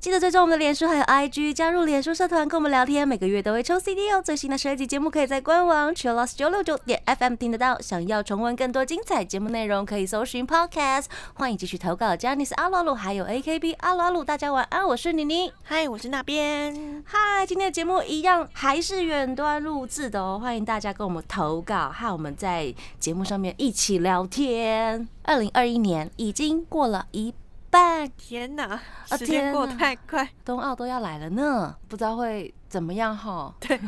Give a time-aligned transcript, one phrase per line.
[0.00, 4.22] 哈，记得追踪我们的脸书还有 IG，加入脸书社团跟我们聊天，每个月都会抽 CD 哦。
[4.22, 7.78] 最新的十二集节目可以在官网 Chillus 九六九点 FM 听得到。
[7.80, 11.04] 想要重温更多精彩节目内容，可以搜寻 Podcast。
[11.34, 15.52] 欢迎继续投稿 j a n i c e 阿鲁阿鲁还有 AKB 阿鲁阿鲁，大家晚安，我是妮妮。
[15.62, 17.04] 嗨，我是那边。
[17.06, 25.06] 嗨，今天的节目一样还是远端录制的哦，欢迎大家跟我们投稿，和我们在节目上面一起聊天。
[25.24, 27.34] 二零二一年已经过了一
[27.70, 28.64] 半，天哪，
[29.08, 33.54] 啊时间过太快，冬奥都要来了呢，不知道会怎么样哈？
[33.60, 33.80] 对，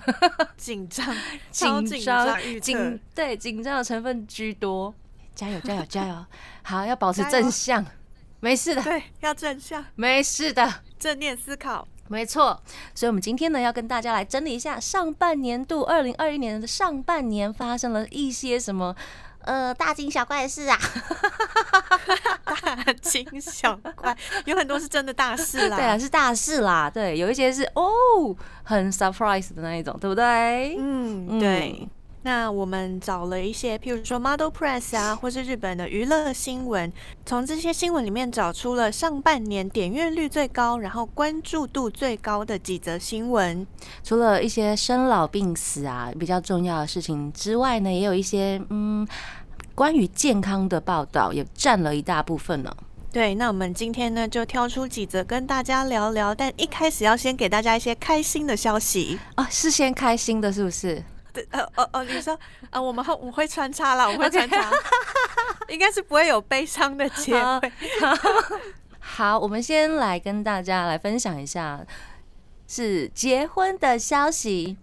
[0.56, 1.04] 紧张，
[1.50, 4.94] 超紧张，紧对紧张的成分居多，
[5.34, 6.24] 加油加油加油！
[6.62, 7.84] 好，要保持正向，
[8.40, 10.72] 没事的，对，要正向，没事的。
[10.98, 11.86] 正念思考。
[12.08, 12.60] 没错，
[12.94, 18.94] 所以我们今天呢要跟大家来整理一下上半年度二零二一年的上半年发生了一些什么
[19.44, 20.78] 呃大惊小怪的事啊。
[22.44, 25.76] 大惊小怪，有很多是真的大事啦。
[25.76, 26.88] 对啊，是大事啦。
[26.88, 30.76] 对，有一些是哦很 surprise 的那一种，对不对？
[30.78, 31.88] 嗯，嗯对。
[32.24, 36.92] 那我们找了一些，譬如说 Model Press 啊，或是日本的娱乐新闻，
[37.26, 43.66] 从这些新闻里面找出了上半年点阅率最高，然后关注度最高的几则新闻。
[44.04, 49.06] 除了一些生老病死啊比较重要的事情之外呢，也有一些嗯
[49.74, 52.72] 关于健康的报道也占了一大部分呢。
[53.10, 59.18] 对，那我们今天呢就挑出几则跟大家聊聊，但一开始要先给大家一些开心的消息。
[59.34, 61.02] 啊，是先开心的，是不是？
[61.32, 62.38] 对，呃哦哦，你说，
[62.70, 64.70] 呃，我们会我们会穿插啦，我们会穿插，
[65.68, 67.34] 应该是不会有悲伤的结。
[69.00, 71.80] 好，我们先来跟大家来分享一下，
[72.68, 74.76] 是结婚的消息。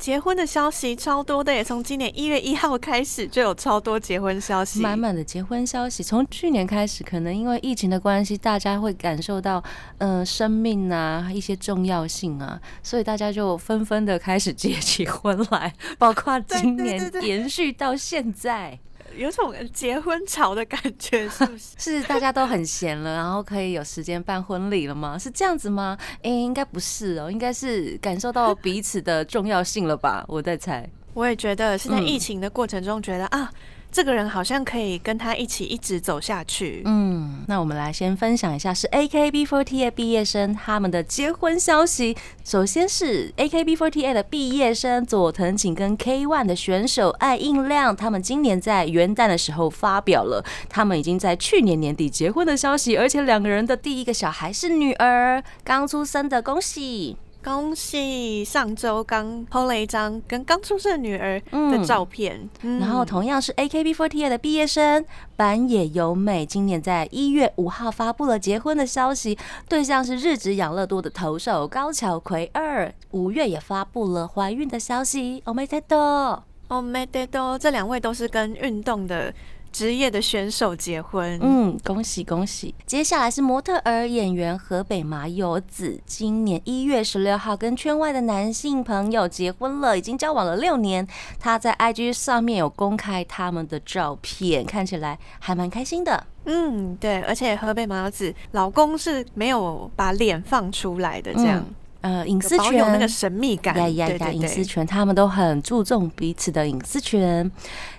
[0.00, 4.80] 结婚的消息超多的耶，从今年一月一号开始就有超多结婚消息。
[4.80, 9.62] 满满的结婚消息，从去年开始，可能因为疫情的关系，大家会感受到，
[9.98, 18.78] 嗯、生命啊一些重要性啊，所以大家就纷纷的开始结起婚来，包括今年延续到现在，
[19.16, 21.74] 有种结婚潮的感觉，是不是？
[21.78, 25.18] 是大家都很闲了，然后可以有时间办婚礼了吗？
[25.18, 25.96] 是这样子吗？
[26.22, 30.24] 诶、应该不是哦，应该是感受到彼此的重要性了吧？
[30.28, 30.88] 我在猜。
[31.14, 33.50] 我也觉得是在嗯疫情的过程中，觉得、啊，
[33.90, 36.82] 这个人好像可以跟他一起一直走下去。
[36.84, 42.16] 嗯，那我们来先分享一下是 AKB48 毕业生他们的结婚消息。
[42.44, 57.16] 首先是 AKB48 的毕业生佐藤景跟 K1 的选手爱印亮，他们今年在元旦的时候发表了他们已经在去年年底结婚的消息，而且两个人的第一个小孩是女儿，刚出生的，恭喜！
[57.43, 65.05] 恭喜上周刚 PO 了一张跟刚出生的女儿的嗯照片，嗯然后同样是 AKB48 的毕业生
[65.35, 69.37] 板野由美，今年在一月五号发布了结婚的消息，
[69.69, 72.91] 对象是日职养乐多的投手高桥葵二。
[73.11, 76.39] 五月也发布了怀孕的消息，おめでとう。
[76.67, 79.31] 哦，没得多，这两位都是跟运动的
[79.72, 81.38] 职业的选手结婚。
[81.42, 82.74] 嗯，恭喜恭喜！
[82.86, 91.06] 接下来是模特儿演员河北麻友子，今年一月十六号跟圈外的男性朋友结婚了，已经交往了六年。
[91.38, 96.26] 他在 IG 上面有公开他们的照片，看起来还蛮开心的。
[96.44, 101.64] 嗯，对，而且河北麻友子老公是没有把脸放出来的，这样、
[102.02, 103.76] 呃，隐私权那个神秘感。
[103.76, 104.30] 呀呀呀！
[104.30, 107.50] 隐私权，他们都很注重彼此的隐私权。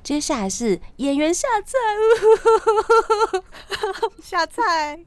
[0.02, 1.78] 接下来是演员下菜，
[4.22, 5.00] 下菜。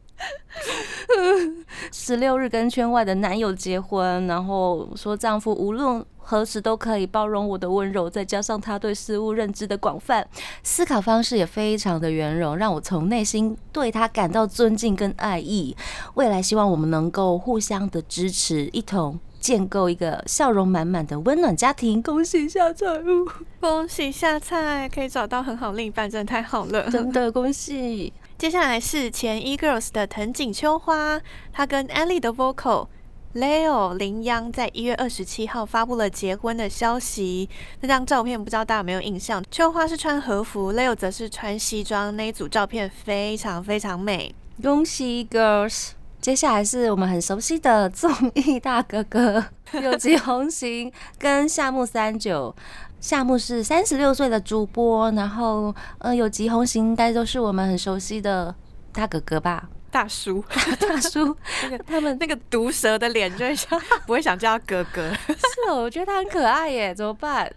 [1.93, 10.27] 十六日跟圈外的男友结婚，然后说丈夫无论何时都可以包容我的温柔，再加上他对事物认知的广泛，
[10.62, 15.76] 思考方式也非常的圆融，让我从内心对他感到尊敬跟爱意。
[16.15, 19.21] 未来希望我们能够互相的支持，一同。
[19.41, 22.87] 建构一个笑容满满的温暖家庭，恭喜下菜！
[23.61, 26.88] 恭喜下菜，可以找到很好另一半，真的太好了。
[26.91, 28.11] 真的恭喜！
[28.38, 31.21] 接下来是前 E Girls 的藤井秋花，
[31.53, 32.87] 她跟 Ellie 的 vocal
[33.35, 37.49] Leo 林央在一月二十七号发布了结婚的消息。
[37.81, 39.43] 那张照片不知道大家有没有印象？
[39.51, 44.33] 秋花是穿和服，Leo 则是穿西装，那一组照片非常非常美。
[44.63, 45.91] 恭喜 girls！
[46.21, 49.45] 接下来是我们很熟悉的综艺大哥哥
[49.83, 52.55] 有吉红行跟夏目三九。
[53.01, 58.55] 夏目是三十六岁的主播，然后呃有吉红行应该都是我们很熟悉的
[58.93, 59.69] 大哥哥吧？
[59.94, 60.44] 大叔，
[60.81, 65.08] 大叔，那个他们那个毒蛇的脸就会想 不会想叫他哥哥。
[65.29, 67.49] 是哦，我觉得他很可爱耶，怎么办？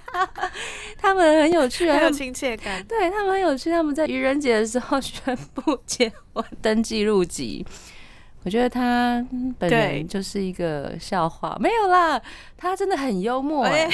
[1.00, 2.84] 他们很有趣啊，很有亲切感。
[2.84, 7.66] 对他们很有趣，他们在愚人节的时候宣布结婚，登记入籍。
[8.44, 9.24] 我觉得他
[9.58, 12.20] 本对人就是一个笑话，没有啦，
[12.58, 13.90] 他真的很幽默哎、哎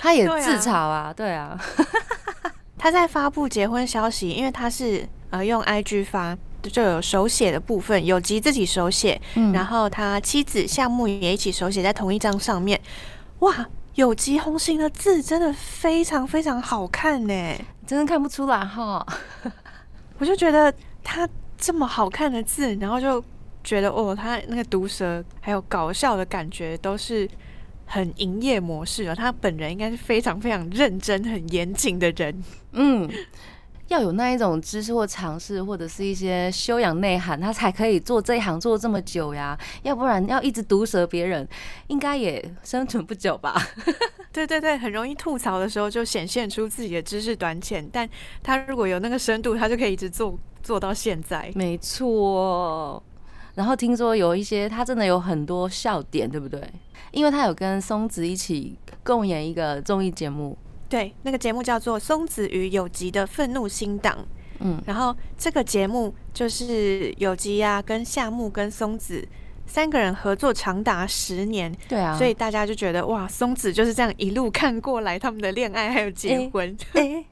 [0.00, 1.58] 他也自嘲啊，对啊，
[2.78, 12.80] 他在发布结婚消息，因为他是呃用 IG 发，就有手写的部分，有吉自己手写，嗯然后他妻子夏木也一起手写在同一张上面。
[13.40, 17.34] 哇，有吉红心的字真的非常非常好看呢，
[17.86, 19.04] 真的看不出来哈。
[20.18, 20.72] 我就觉得
[21.02, 23.22] 他这么好看的字，然后就
[23.64, 27.28] 觉得哦，他那个毒舌还有搞笑的感觉都是。
[27.88, 32.44] 很营业模式啊，他本人应该是非常非常认真、很严谨的人。
[32.72, 33.10] 嗯，
[33.88, 39.58] 要有那一种知识或尝试，或者是一些修养内涵，他才可以做这一行做这么久呀。
[39.82, 41.48] 要不然要一直毒舌别人，
[41.86, 43.60] 应该也生存不久吧。
[44.30, 48.08] 对对对，很容易吐槽的时候就显现出自己的知识短浅，但
[48.42, 51.50] 他如果有那个深度，他就可以一直做做到现在。
[51.54, 53.02] 没错。
[53.54, 56.62] 然后听说有一些他真的有很多笑点，对不对？
[57.10, 60.56] 因为他有跟松子一起共演一个综艺节目，
[60.88, 64.14] 对，那个节目叫做《松子与有吉的愤怒新党》，
[64.60, 69.26] 嗯，然后这个节目就是有吉呀、跟夏目跟松子
[69.66, 76.76] 三个人合作长达十年，对啊，所以大家就觉得哇，松子就是这样一路看过来他们的恋爱还有结婚。
[76.94, 77.24] 哎、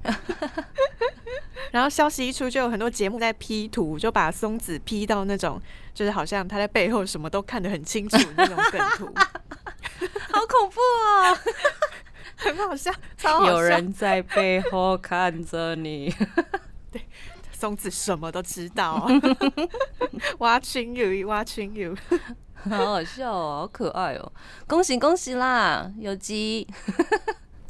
[1.72, 5.60] 然后消息一出，就有很多节目在 P 图，就把松子 P 到那种
[5.96, 9.10] 就是好像他在背后什么都看得很清楚的那种梗图。
[10.30, 11.38] 好恐怖哦！
[12.36, 13.52] 很好笑，超好笑。
[13.52, 16.14] 有人在背后看着你，
[16.92, 17.00] 对
[17.50, 19.08] 松子什么都知道
[20.38, 21.96] ，watching you，watching you。
[22.68, 24.32] 好好笑哦，好可爱哦！
[24.66, 26.66] 恭喜恭喜啦，有机。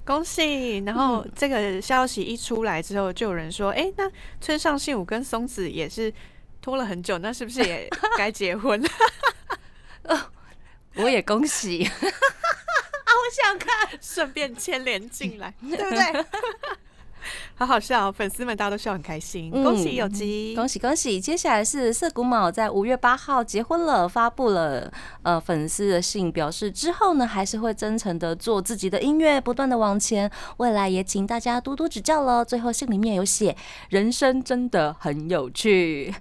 [0.05, 0.79] 恭喜！
[0.79, 6.13] 然后这个消息一出来之后，就有人说：“哎、那村上信五跟松子也是
[6.67, 8.89] 拖了很久，那是不是也该结婚了
[10.97, 13.89] 我也恭喜， 啊，我想看。
[14.03, 16.27] 顺便牵连进来，对不对？
[17.55, 20.55] 好好笑、哦，粉丝们大家都笑很开心，嗯恭喜有吉！
[20.55, 21.21] 恭喜恭喜！
[21.21, 24.91] 接下来是涩谷卯在五月八号结婚了，发布了
[25.23, 32.45] 呃粉丝的信，表示之后呢还是会真诚的做自己的音乐，不断的往前，未来也请大家多多指教了。
[32.45, 33.57] 最后信里面有写，
[33.91, 36.15] 人生真的很有趣，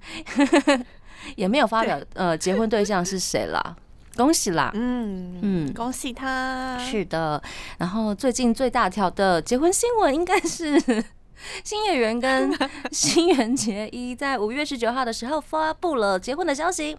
[1.35, 3.75] 也没有发表呃结婚对象是谁啦，
[4.15, 4.71] 恭喜啦！
[4.73, 6.77] 嗯嗯恭喜他！
[6.79, 7.41] 是的，
[7.77, 10.81] 然后最近最大条的结婚新闻应该是
[11.63, 12.57] 新演员跟
[12.91, 16.97] 新垣结衣在五月十九号的时候 发布了结婚的消息。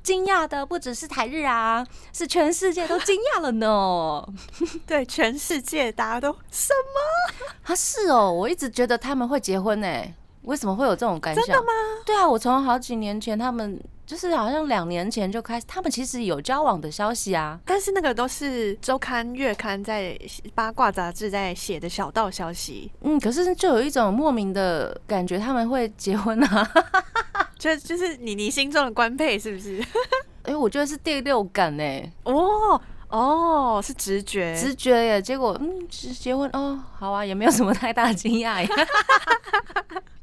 [0.00, 4.26] 惊讶的不只是台日啊，是全世界都惊讶了呢。
[4.86, 7.44] 对全世界大家都什么？
[7.64, 10.02] 啊，是哦，我一直觉得他们会结婚呢，
[10.48, 11.44] 为什么会有这种感想？
[11.44, 11.72] 真的吗？
[12.06, 17.60] 对啊，我从好几年前，他们就是好像两年前就开始，他们其实有交往的消息啊。
[17.66, 20.18] 但是那个都是周刊、月刊在
[20.54, 26.70] 八卦杂志在写的小道消息，嗯，可是就有一种莫名的感觉，他们会结婚啊。
[27.58, 29.84] 就就是你你心中的官配是不是？
[30.44, 31.82] 哎、我觉得是第六感呢，
[32.22, 32.80] 哦
[33.10, 35.20] 哦，是直觉，直觉耶。
[35.20, 38.68] 结果嗯，结结婚哦，好啊，也没有什么太大惊讶耶。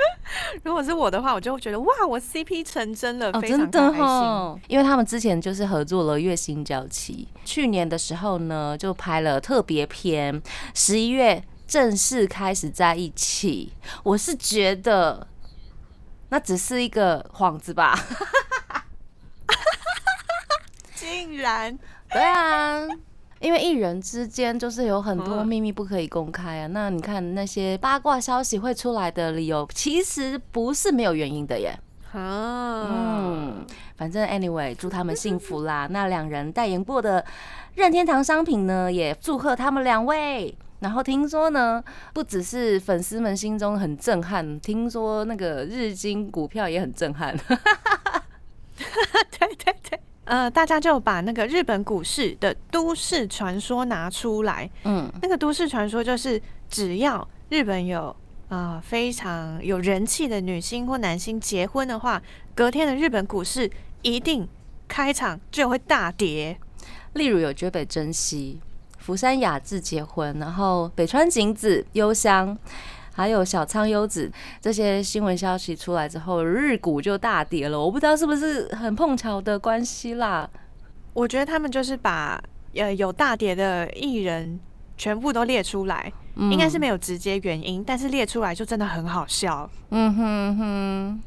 [0.64, 4.04] 如果是我的话，我就会觉得哇，我 CP 成真了，哦，非常真的开心。
[4.04, 10.40] 哈，因为他们之前就是合作了《月薪娇妻》，去年的时候呢，就拍了特别篇，
[10.74, 13.72] 十一月正式开始在一起。
[14.02, 15.26] 我是觉得
[16.30, 17.98] 那只是一个幌子吧。
[20.94, 21.78] 竟然
[22.10, 22.86] 对啊，
[23.40, 26.66] 因为艺人之间就是有很多嗯秘密不可以公开啊。
[26.68, 31.78] 那你看那些八卦消息会出来的理由，其实不是没有原因的耶。
[32.12, 33.66] 啊，嗯，
[33.96, 35.86] 反正 anyway，祝他们幸福啦。
[35.90, 37.24] 那两人代言过的
[37.74, 40.56] 任天堂商品呢，也祝贺他们两位。
[40.80, 41.82] 然后听说呢，
[42.14, 47.36] 不只是粉丝们心中很震撼，听说那个日经股票也很震撼。
[47.36, 47.56] 对
[49.58, 50.00] 对对。
[50.28, 54.70] 呃，大家就把那个日本股市的都市传说拿出来。
[54.84, 58.14] 嗯，那个都市传说就是，只要日本有
[58.50, 62.22] 啊、呃非常有人气的女星或男星结婚的话，
[62.54, 63.70] 隔天的日本股市
[64.02, 64.46] 一定
[64.86, 66.58] 开场就会大跌。
[67.14, 68.60] 例如有绝北真希、
[68.98, 72.56] 福山雅治结婚，然后北川景子、幽香，
[73.18, 77.76] 还有小仓优子这些新闻消息出来之后，日股就大跌了。
[77.76, 80.48] 我不知道是不是很碰巧的关系啦。
[81.12, 82.40] 我觉得他们就是把
[82.76, 84.60] 呃有大跌的艺人
[84.96, 89.68] 全部都列出来，应该是没有直接原因，但是列出来就真的很好笑。
[89.90, 91.20] 嗯哼哼，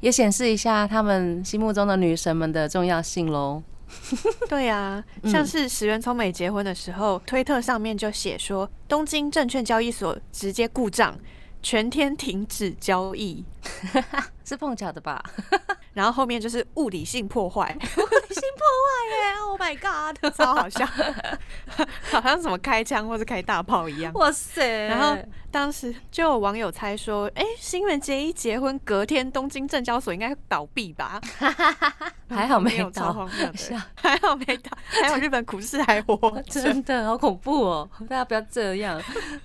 [0.00, 3.62] 也显示一下他们心目中的女神们的重要性喽。
[4.48, 11.18] 对啊，像是石原聪美结婚的时候，推特上面就写说东京证券交易所直接故障，
[11.62, 13.44] 全天停止交易，
[14.44, 15.22] 是碰巧的吧？
[15.92, 20.86] 然后后面就是物理性破坏，物理性破坏耶！Oh my god， 超好笑，
[22.10, 24.12] 好像什么开枪或者开大炮一样。
[24.14, 24.86] 哇塞！
[24.86, 25.16] 然后
[25.50, 31.20] 当时就有网友猜说，哎，新垣结衣结婚隔天东京证交所应该倒闭吧？
[32.30, 33.12] 还好没有倒，
[33.96, 36.16] 还好没倒，还有日本股市还活，
[36.48, 37.90] 真的好恐怖哦！
[38.08, 39.02] 大家不要这样。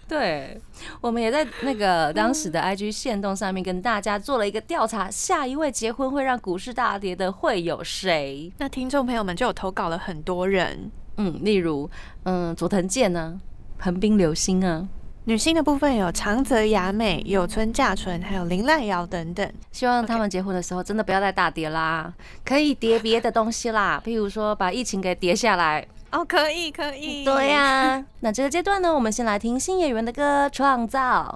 [0.07, 0.61] 对，
[1.01, 8.51] 我们也在那个当时的 IG 线动上面跟大家做了一个调查，下一位结婚会让股市大跌的会有谁？
[8.57, 11.89] 那听众朋友们就有投稿了很多人，嗯，例如，
[12.23, 13.39] 嗯，佐藤健呢，
[13.79, 14.87] 横滨流星啊。
[15.27, 19.51] 女性的部分有长泽雅美、有村架纯，还有林濑瑶等等。
[19.71, 22.13] 希望他们结婚的时候真的不要再大跌啦，
[22.45, 25.87] 可以叠别的东西啦，譬如说把疫情给叠下来。
[26.11, 27.25] 哦，可以，可以。
[27.25, 31.35] 对呀，那这个阶段呢，我们先来听新演员的歌《创造》。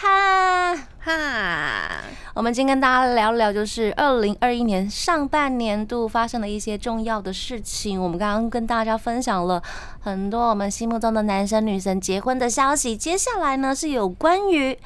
[0.00, 2.04] 哈哈！
[2.32, 8.00] 我们今天跟大家聊聊，就是二零二一年上半年度发生的一些重要的事情。
[8.00, 9.60] 我们刚刚跟大家分享了
[9.98, 14.78] 很多我们心目中的男神女神结婚的消息，接下来呢是有关于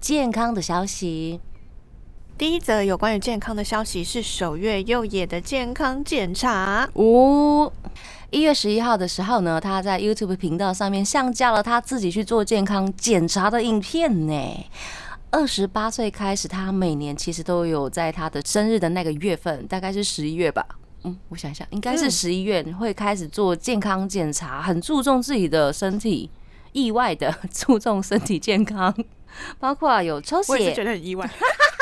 [0.00, 1.38] 健康的消息。
[2.38, 6.88] 第一则有关于健康的消息是首月右野的健康检查。
[6.94, 7.70] 哦。
[8.34, 14.66] 一月十一号的时候呢，他在 YouTube 频道上面上架了他自己去做健康检查的影片呢。
[15.30, 20.66] 二十八岁开始，他每年其实都有在他的生日的那个月份，大概是十一月吧。
[21.04, 26.28] 嗯，我想一下，应该是十一月会开始做健康检查，很注重自己的身体，
[26.72, 28.92] 意外的 注重身体健康，
[29.60, 31.30] 包括有抽血，我也是觉得很意外。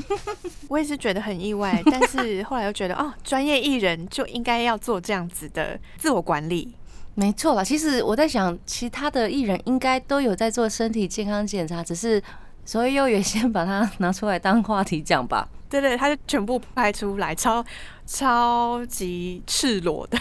[0.68, 6.74] 我也是觉得很意外，但是后来又觉得哦，专业艺人就应该要做这样子的自我管理。
[7.14, 12.22] 没错啦，其实我在想，其他的艺人应该都有在做身体健康检查，只是
[12.64, 15.46] 所以又也先把它拿出来当话题讲吧。
[15.68, 17.64] 对对，他就全部拍出来，超
[18.06, 20.18] 超级赤裸的。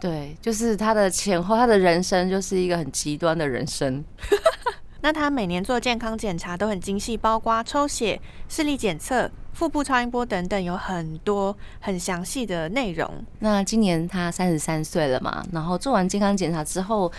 [0.00, 4.04] 对，就是他的前后，他的人生就是一个很极端的人生。
[5.06, 13.08] 那他每年做健康检查都很精细，包括抽血、视力检测、腹部超音波等等，有很多很详细的内容。
[13.38, 17.12] 那今年他三十三岁了嘛，然后做完健康检查之后，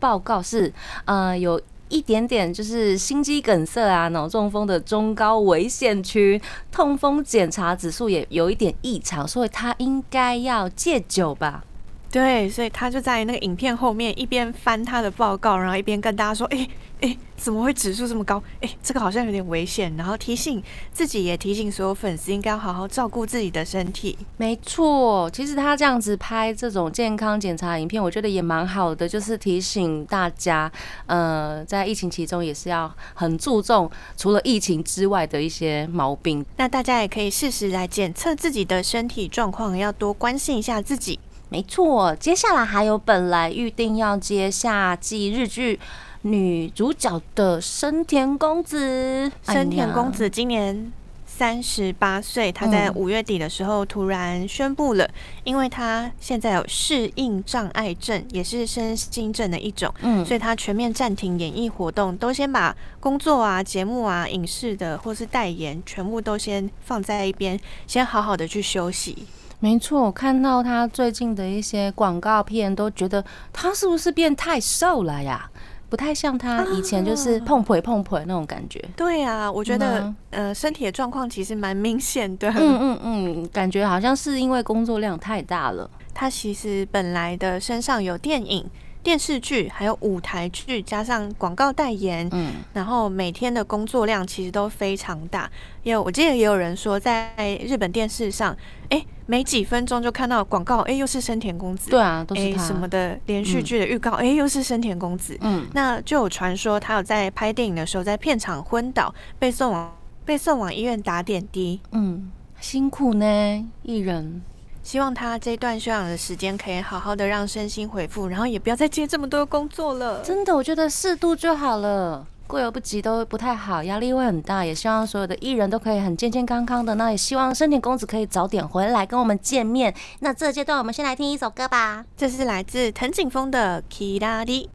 [0.00, 0.72] 报告是
[1.04, 6.42] 呃有一点点就是心肌梗塞啊、脑中风的中高危险区，
[6.72, 11.62] 痛风检查指数也有一点异常，所以他应该要戒酒吧。
[12.10, 16.66] 对，所以他就在那个影片后面一边翻他的报告，然后一边跟大家说：“哎
[17.02, 18.42] 哎，怎么会指数这么高？
[18.62, 24.16] 哎，这个好像有点危险。”然后提醒自己，也提醒所有粉丝应该要好好照顾自己的身体。
[24.38, 30.72] 没错，其实他这样子拍这种健康检查影片，我觉得也蛮好的，就是提醒大家，
[31.04, 36.42] 呃，在疫情其中也是要很注重除了疫情之外的一些毛病。
[36.56, 41.20] 那大家也可以适时来检测自己的身体状况，要多关心一下自己。
[41.50, 45.80] 没错，接下来还有本来预定要接夏季日剧
[46.22, 49.30] 女主角的生田公子。
[49.42, 50.92] 生田公子今年
[51.24, 55.08] 三十八岁，他在五月底的时候突然宣布了，
[55.44, 69.24] 因为他现在有适应障碍症，也是身心症的一种，嗯，所以他全面暂停演艺活动，都先把工作啊、节目啊、影视的或是代言，全部都先放在一边，先好好的去休息。
[69.60, 75.50] 没错，我看到他最近的一些广告片，都觉得他是不是变太瘦了呀？
[75.88, 78.78] 不太像他以前就是碰腿碰腿那种感觉。
[78.94, 82.50] 对啊，我觉得呃身体的状况其实蛮明显的。
[82.50, 85.90] 嗯嗯嗯，感觉好像是因为工作量太大了。
[86.14, 88.68] 他其实本来的身上有电影。
[89.02, 95.50] 电视剧还有舞台剧，加上广告代言，嗯，然后每天的工作量其实都非常大。
[95.82, 97.32] 也有我记得也有人说，在
[97.64, 98.54] 日本电视上，
[98.90, 105.38] 哎，没几分钟就看到广告，哎，又是生田公子，对啊，都是什么的连续剧的预告，哎、又是生田公子。
[105.40, 111.80] 嗯，那就有传说他有在拍电影的时候在片场昏倒，被送往被送往医院打点滴。
[111.92, 114.42] 嗯，辛苦呢，艺人。
[114.88, 120.22] 希望他这段休养的时间可以好好的让身心恢复，然后也不要再接这么多工作了。
[120.22, 122.26] 真的，我觉得适度就好了。
[122.46, 124.64] 过犹不及都不太好，压力会很大。
[124.64, 126.94] 也希望所有的艺人都可以很健健康康的。
[126.94, 129.94] 那也希望生田公子可以早点回来跟我们见面。
[130.20, 132.06] 那这阶段我们先来听一首歌吧。
[132.16, 134.70] 这是来自藤井风的《Kira 里》。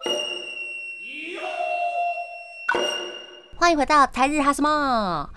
[3.57, 5.27] 欢迎回到台日哈什么？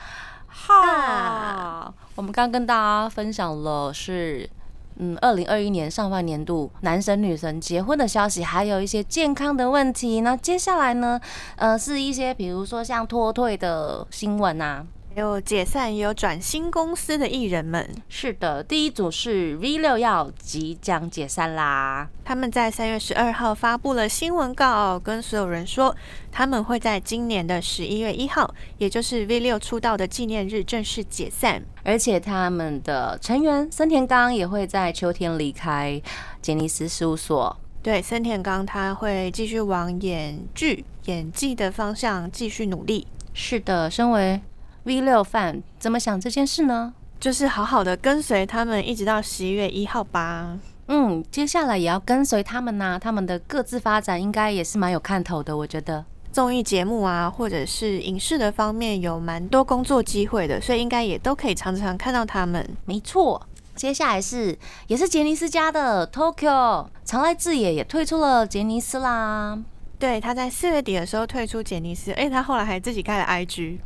[0.49, 4.50] 哈，我们刚跟大家分享了是。
[4.98, 10.22] 嗯，二零二一年上半年度男神女神结婚的消息，还有一些健康的问题。
[10.22, 11.20] 那接下来呢，
[11.56, 14.84] 呃，是一些比如说像脱退的新闻啊，
[15.16, 17.88] 有解散也有转新公司的艺人们。
[18.08, 22.06] 是的，第一组是 V 六要即将解散啦。
[22.23, 25.96] 他们在三月十二号发布了新闻稿，跟所有人说，
[26.30, 31.62] 他们会在今年的十一月一号，也就是 V 六出道的纪念日正式解散。
[31.82, 36.00] 而且他们的成员森田刚也会在秋天离开
[36.42, 37.56] 杰尼斯事务所。
[37.82, 43.06] 对，森田刚他会继续往演剧、演技的方向继续努力。
[43.32, 44.40] 是的，身为
[44.87, 46.95] V 六 fan，怎么想这件事呢？
[47.19, 50.57] 就是好好的跟随他们，一直到十一月一号吧。
[50.87, 56.05] 嗯，接下来也要跟随他们呐、他们的各自发展应该也是蛮有看头的，我觉得。
[56.31, 62.64] 综艺节目啊，或者是影视的方面有蛮多工作机会的，所以应该也都可以常常看到他们。
[62.85, 69.59] 没错，接下来是也是杰尼斯家的 Tokyo 常濑智也也退出了杰尼斯啦，
[69.99, 73.78] 对，他在四月底的时候退出杰尼斯，哎，他后来还自己开了 IG。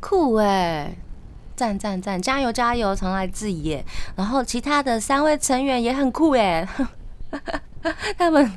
[0.00, 0.94] 酷哎、
[1.54, 3.84] 赞赞赞，加油加油，常来自也。
[4.16, 6.66] 然后其他的三位成员也很酷哎、
[8.16, 8.50] 他们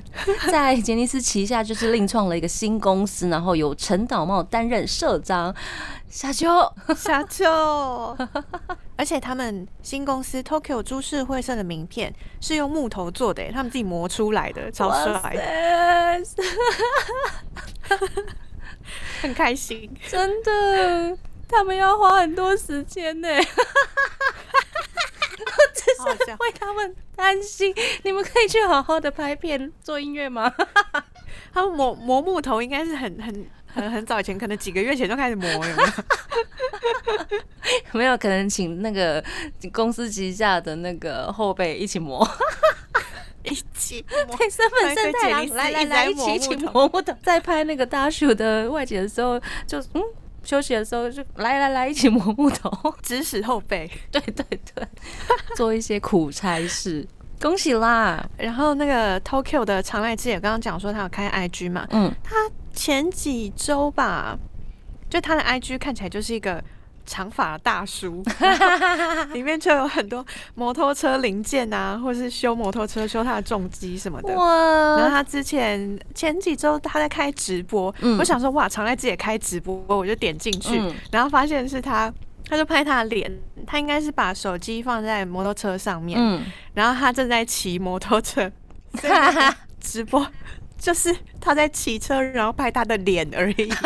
[0.52, 5.54] 在杰尼斯旗下就是另创了一个新公司，然后由陈导茂担任社长。
[6.08, 6.48] 夏秋，
[6.96, 8.16] 夏秋，
[8.96, 15.36] 而且他们新公司 Tokyo 株式会社的名片是用木头做的耶，他们自己磨出来的，超帅，
[19.22, 19.90] 很开心。
[20.08, 21.18] 真的，
[21.48, 23.30] 他们要花很多时间呢。
[25.38, 30.54] 我只是为他们担心，你们可以去好好的拍片做音乐吗？
[31.54, 35.90] 他们磨磨木头应该是很很很很早以前，可能几个月前就开始磨，有没有？
[37.94, 39.24] 没有，可能请那个
[39.74, 42.28] 公司旗下的那个后辈一起磨。
[43.46, 44.38] 一起 磨。
[44.38, 47.14] 对，身份圣太郎来来来，一起一起磨木头。
[47.24, 50.02] 在拍那个大秀的外景的时候，就嗯
[50.44, 52.72] 休息的时候就来来来一起磨木头。
[53.02, 54.88] 指使后辈，对对对，
[55.56, 57.08] 做一些苦差事。
[57.42, 58.26] 恭喜啦！
[58.38, 62.34] 然后那个 Tokyo 的常濑智也刚刚讲说他有开 IG 嘛，嗯，他
[62.74, 64.38] 前几周吧，
[65.10, 66.64] 就他的 IG 看起来就是一个
[67.06, 68.24] 长发的大叔，
[69.34, 74.34] 里面就有很多摩托车零件啊，或是修摩托车、修他的重机什么的。
[74.36, 74.98] 哇。
[74.98, 78.18] 然后，他之前前几周他在开直播，嗯。
[78.18, 80.94] 我想说哇，常濑智也开直播，我就点进去，嗯。
[81.12, 82.12] 然后发现是他，
[82.50, 83.32] 他就拍他的脸，
[83.66, 88.52] 他应该是把手机放在摩托车上面，嗯，然后他正在骑摩托车，
[89.80, 90.26] 直播
[90.78, 93.72] 就是他在骑车，然后拍他的脸而已。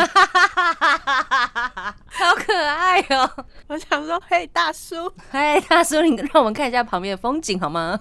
[2.09, 3.45] 好可爱哦！
[3.67, 7.99] 我想说，嘿，大叔，嘿，大叔，你让我们看一下旁边的风景好吗？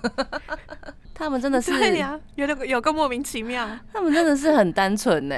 [1.14, 5.36] 他们真的是，对呀、有个有个莫名其妙，他们真的是很单纯呢，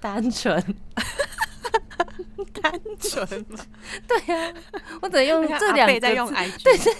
[0.00, 0.62] 单纯。
[2.62, 3.58] 单纯嘛。
[4.06, 4.52] 对呀、
[5.02, 6.92] 我只能用这两个字对对对对对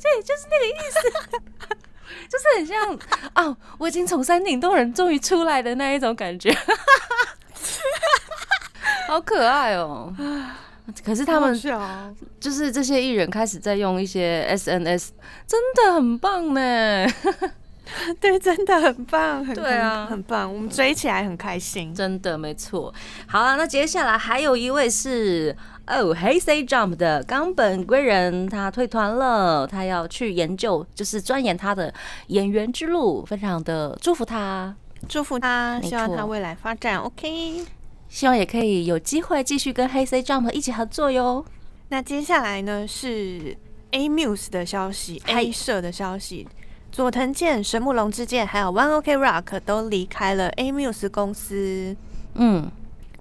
[0.00, 0.96] 对，就是那个意思，
[2.28, 2.98] 就是很像
[3.34, 6.54] 啊，我已经从山顶洞人终于出来的那一种感觉，
[9.08, 10.12] 好可爱哦。
[11.04, 11.54] 可是他们
[12.40, 15.10] 就是这些艺人开始在用一些 SNS，
[15.46, 17.06] 真的很棒呢，
[18.20, 21.94] 对，真的很棒，很对啊很很棒，我们追起来很开心。
[21.94, 22.92] 真的没错。
[23.26, 31.92] 好了，那接下来还有一位是哦，Hey Say Jump 的冈本贵人，他退团了，他要去研究，就是钻研他的
[32.28, 34.74] 演员之路，非常的祝福他，
[35.08, 37.64] 祝福他，希望他未来发展 OK。
[38.08, 41.44] 希望也可以有机会继续跟 Hey Say Jump 一起合作哟。
[41.88, 43.56] 那接下来呢是
[43.90, 46.46] A Muse 的消息嗨，A 社的消息。
[46.90, 51.96] 佐藤健、神木隆之介还有 One Ok Rock 都离开了 Amuse 公司。
[52.34, 52.70] 嗯，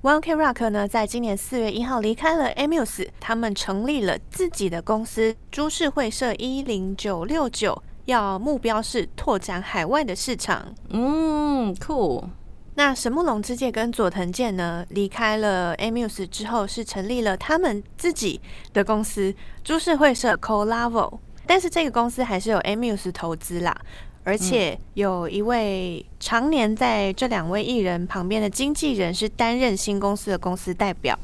[0.01, 10.73] One Ok Rock 呢，在今年四月一号离开了 Amuse，他们成立了自己的公司株式会社一零九六九，要目标是拓展海外的市场。
[10.89, 12.27] 嗯，酷。
[12.73, 18.41] 那神木隆之介跟佐藤健呢，离开了 Amuse 之后，是成立了他们自己
[18.73, 19.31] 的公司
[19.63, 23.79] 株式会社 Colavo，但是这个公司还是有 Amuse 投资啦，
[24.23, 31.17] 而且有一位常年在这两位艺人旁边的经纪人是担任新公司的公司代表，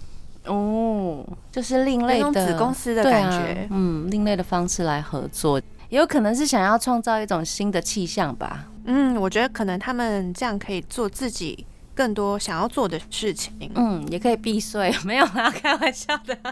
[0.46, 8.66] 哦，就是另类的子公司的感觉啊，嗯，另类的方式来合作，也有可能是想要创造一种新的气象吧。
[8.86, 13.54] 嗯，我觉得可能他们这样可以做自己更多想要做的事情。
[13.76, 16.36] 嗯，也可以避税， 没有啦，开玩笑的。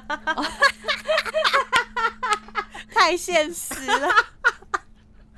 [2.94, 4.10] 太现实了。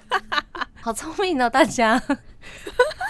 [0.87, 2.01] 好聪明哦，大家。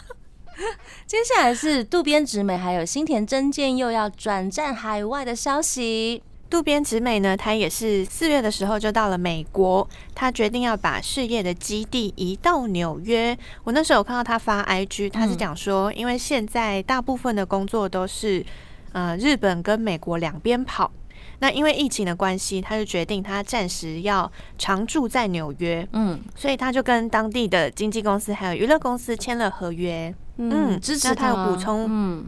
[1.05, 6.23] 接下来是渡边直美还有新田真剑又要转战海外的消息。
[6.49, 13.37] 渡边直美呢，她也是四月的时候就到了美国，她决定要把事业的基地移到纽约。
[13.63, 18.43] 我那时候有看到她发 IG，她是讲说，因为现在大部分的工作都是
[18.91, 20.91] 呃日本跟美国两边跑，
[21.39, 30.13] 那因为疫情的关系，他就决定他暂时要常住在纽约，嗯所以他就跟当地的经纪公司还有娱乐公司签了合约。
[30.37, 32.25] 嗯支持那他有补充嗯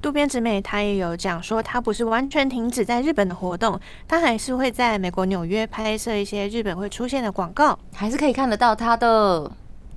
[0.00, 7.78] 渡边直美她也有讲说，她不是完全停止在日本的活动，她还是会在美国纽约拍摄一些日本会出现的广告。
[7.94, 9.50] 还是可以看得到他的。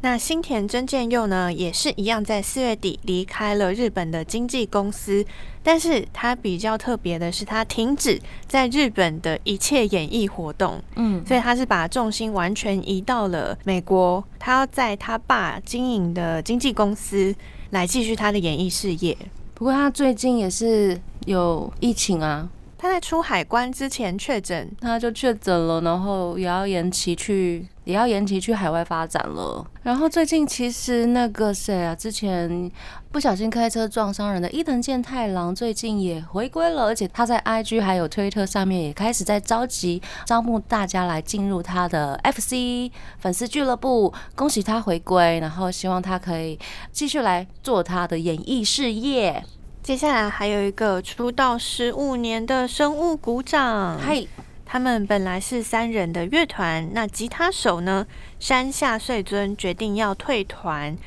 [0.05, 5.25] 那新田真剑佑呢，也是一样，在四月底离开了日本的经纪公司，
[5.63, 17.33] 但是他比较特别的是，他停止在日本的一切演艺活动，嗯，所以他是把重心完全移到了美国，他要在他爸经营的经纪公司
[17.71, 19.17] 来继续他的演艺事业。
[19.55, 22.47] 不过他最近也是有疫情啊，
[22.85, 29.65] 他在出海关之前确诊，他就确诊了，然后也要延期去，也要延期去海外发展了。
[29.81, 32.71] 然后最近其实那个谁啊，之前
[33.11, 46.59] 不小心开车撞伤人的伊藤健太郎，最近也回归了，而且他在 IG 还有推特上面也开始在召集招募大家来进入他的 FC 粉丝俱乐部，恭喜他回归，然后希望他可以
[46.91, 49.43] 继续来做他的演艺事业。
[49.85, 54.25] 接下来还有一个出道十五年的生物鼓掌，嗨，
[54.65, 58.07] 他们本来是三人的乐团，那吉他手呢
[58.39, 60.97] 山下穗尊决定要退团。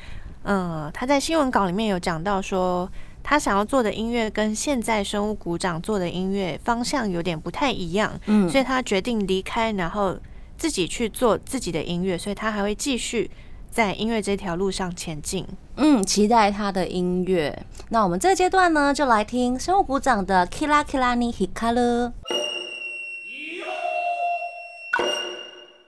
[0.43, 2.89] 嗯，他在新闻稿里面有讲到说，
[3.21, 8.49] 他想要做的音乐跟现在生物鼓掌做的音乐方向有点不太一样，嗯。
[8.49, 10.17] 所以他决定离开，然后
[10.57, 13.29] 自己去做自己的音乐，所以他还会继续
[13.71, 15.45] 在音乐这条路上前进。
[15.75, 17.65] 嗯，期待他的音乐。
[17.89, 22.11] 那我们这个阶段呢，就来听生物鼓掌的 Kilakilani Hikaru。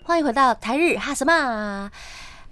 [0.04, 1.91] 欢迎回到台日哈什么？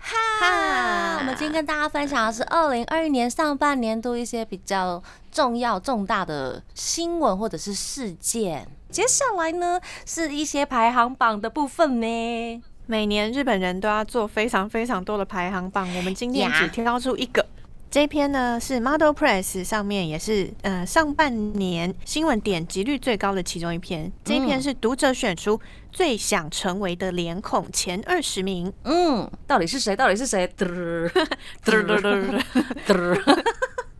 [0.01, 8.65] 哈哈，我们今天跟大家分享的是二零二一年上半年度一些比较重要、重大的新闻或者是事件。
[8.89, 12.63] 接下来呢，是一些排行榜的部分呢。
[12.89, 17.45] 每年日本人都要做非常非常多的排行榜，我们今天呀只挑出一个。
[17.91, 24.11] 这篇呢是 Model Press 上面也是呃上半年新闻点击率最高的其中一篇。
[24.25, 28.73] 这一篇是读者选出最想成为的脸孔前二十名。
[28.85, 29.95] 嗯，到底是谁？
[29.95, 30.51] 到底是谁？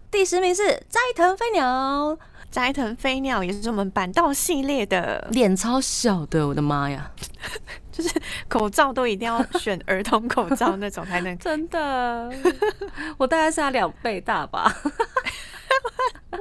[0.10, 2.18] 第十名是斋藤飞鸟，
[2.50, 7.12] 斋藤飞鸟也是我们板道系列的脸超小的，我的妈呀！
[8.48, 11.38] 口罩都一定要选儿童口罩那种才能。
[11.40, 12.32] 真的，
[13.18, 14.74] 我大概是他两倍大吧。
[16.32, 16.40] 我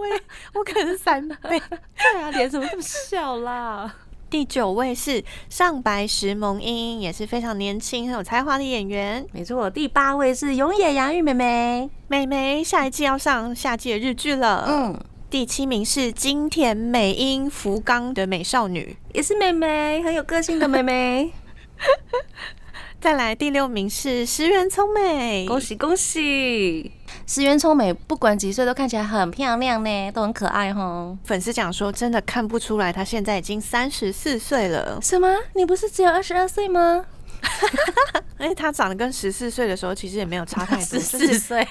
[0.54, 1.36] 我可能三倍。
[1.42, 3.92] 对啊，脸怎么这么小啦？
[4.30, 9.26] 第九位是上白石萌音，也是非常年轻、很有才华的演员。
[9.32, 11.90] 没错，第八位是永野洋玉妹妹。
[12.08, 14.66] 妹妹下一季要上夏季的日剧了。
[14.68, 18.96] 嗯，第七名是金田美音福冈的美少女。
[19.14, 21.32] 也是妹妹，很有个性的妹妹。
[23.00, 26.90] 再来第六名是石原聪美，恭喜恭喜！
[27.26, 31.16] 石原聪美不管几岁都看起来很漂亮呢，都很可爱哈。
[31.24, 35.28] 粉丝讲说真的看不出来，她现在已经三十四岁了，什么？
[35.54, 37.04] 你不是只有二十二岁吗？
[38.36, 41.68] 而 且她长得跟十四岁的时候其实也没有差太多， 十就是四岁。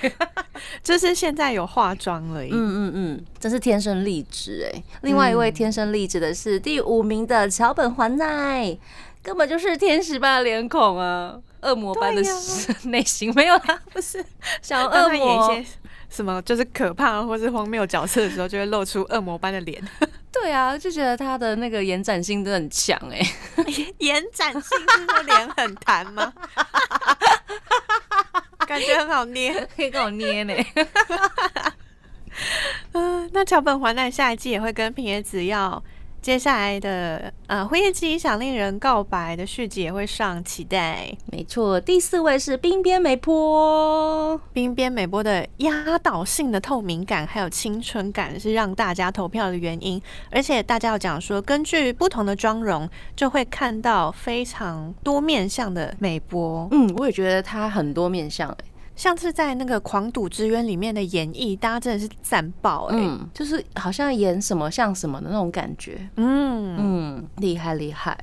[0.82, 2.50] 就是现在有化妆而已。
[2.52, 4.84] 嗯嗯嗯，真是天生丽质哎。
[5.02, 8.78] 另外一位天生丽质的是第五名的桥本环奈，
[9.28, 11.38] 根本就是天使般的脸孔啊！
[11.62, 12.22] 恶魔般的
[12.88, 14.24] 内心，没有啦， 不是
[14.62, 15.62] 想要恶魔演魔一。
[15.62, 15.70] 些
[16.10, 19.84] 什么就是可怕或是荒谬角色的时候，就会露出恶魔般的脸，
[20.32, 23.20] 对啊，就觉得他的那个延展性真的很强哎、
[23.98, 26.32] 延展性是说脸很弹吗？
[28.66, 29.68] 感觉很好捏。
[29.76, 30.54] 可以跟我捏呢。
[32.94, 35.84] 嗯、那桥本环奈下一季也会跟平野紫耀
[36.22, 41.16] 接下来的呃《辉夜姬想令人告白》的续集也会上，期待。
[41.32, 44.40] 没错，第四位是冰边美波。
[44.52, 56.68] 冰边美波的压倒性的透明感还有青春感是让大家投票的原因，而且大家要讲说，根据不同的妆容，就会看到非常多面相的美波。
[56.72, 58.58] 嗯，我也觉得她很多面相哎、
[58.98, 66.10] 像是在那个《狂赌之渊》里面的演绎，大家真的是赞爆哎、嗯，就是好像演什么像什么的那种感觉。
[66.16, 68.18] 嗯，嗯，厉害厉害。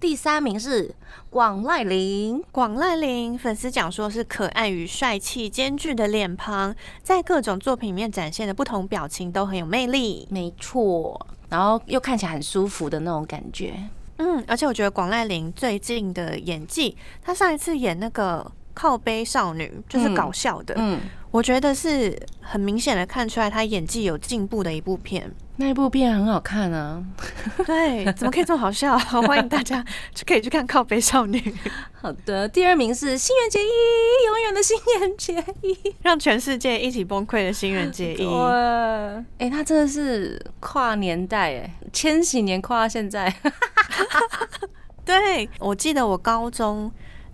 [0.00, 0.92] 第三名是
[1.28, 10.26] 广濑铃，广濑铃粉丝讲说是可爱与帅气兼具的脸庞，在各种作品里面展现的不同表情都很有魅力。
[10.30, 13.74] 没错，然后又看起来很舒服的那种感觉。
[14.16, 25.30] 嗯，而且我觉得广濑铃最近的演技，她上一次演那个靠背少女就是嗯搞笑的，嗯，我觉得是很明显的看出来她演技有进步的一部片。
[25.56, 27.04] 那一部片很好看啊。
[27.66, 28.96] 对，怎么可以这么好笑？
[29.26, 31.54] 欢迎大家就 可以去看靠背少女，
[32.00, 33.68] 好的，第二名是新垣结衣，
[34.26, 35.94] 永远的新垣结衣。
[36.00, 38.24] 让全世界一起崩溃的新垣结衣。
[38.24, 38.50] 哇，
[39.36, 43.30] 哎、他真的是跨年代哎，千禧年跨到现在。
[45.04, 46.90] 对，我记得我高中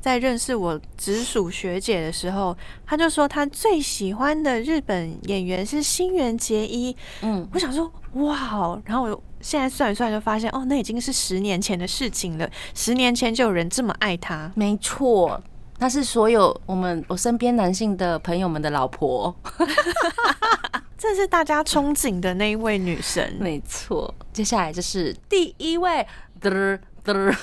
[0.06, 6.96] 在认识我直属学姐的时候，她就说她最喜欢的日本演员是新垣结衣。
[7.22, 8.80] 嗯，我想说，哇哦！
[8.84, 12.48] 然后我现在算一算就发现，哦，那已经是十年前的事情了。
[12.72, 15.42] 十年前就有人这么爱她，没错，
[15.76, 19.34] 她是所有我们我身边男性的朋友们的老婆。
[20.96, 23.36] 这是大家憧憬的那一位女神。
[23.40, 26.06] 没错，接下来就是第一位，
[26.40, 27.36] 嘚儿嘚，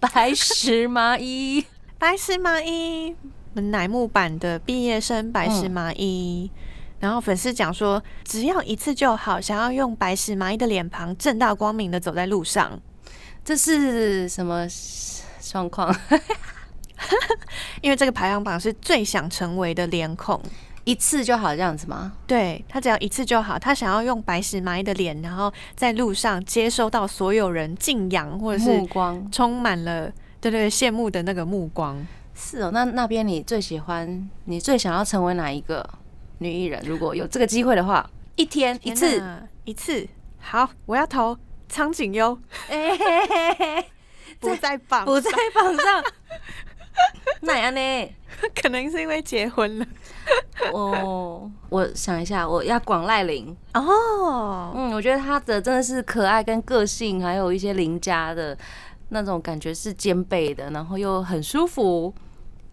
[0.00, 1.62] 白石麻衣。
[2.04, 3.16] 白石麻衣，
[3.54, 6.50] 乃木坂的毕业生白石麻衣。
[7.00, 12.78] 然后粉丝讲说，只要一次就好，想要用白石麻衣的脸庞正大光明的走在路上。
[13.42, 14.66] 这是什么
[15.40, 15.98] 状况？
[17.80, 20.38] 因为这个排行榜是最想成为的脸孔，
[20.84, 22.12] 一次就好这样子吗？
[22.26, 30.12] 对他只要一次就好，他想要用白石麻衣的脸，然后在路上接收到所有人敬仰或者是目光充满了
[30.50, 32.06] 对对羡慕的那个目光。
[32.34, 32.70] 是哦。
[32.72, 35.88] 那那边你最喜欢，你最想要成为哪一个
[36.38, 36.82] 女艺人？
[36.84, 39.22] 如果有这个机会的话，一天一次。
[39.64, 40.06] 一次，
[40.38, 41.34] 好，我要投
[41.70, 42.38] 苍井优，
[44.38, 46.04] 不在榜，不在榜上。
[47.40, 48.14] 那样呢？
[48.60, 49.86] 可能是因为结婚了
[50.72, 53.56] 哦，我想一下，我要广濑铃。
[53.72, 54.72] 哦。
[54.76, 58.56] 嗯，我觉得她的真的是可爱跟个性，还有一些邻家的
[59.08, 62.12] 那种感觉是兼备的，然后又很舒服，